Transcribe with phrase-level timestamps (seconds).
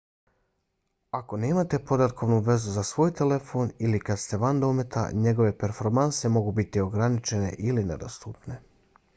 [1.17, 6.55] ako nemate podatkovnu vezu za svoj telefon ili kada ste van dometa njegove performanse mogu
[6.61, 8.59] biti ograničene ili nedostupne